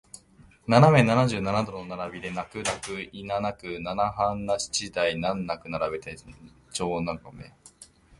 [0.65, 6.15] 斜め七十七度の並びで泣く泣くいななくナナハン七台難なく並べて
[6.71, 7.53] 長眺め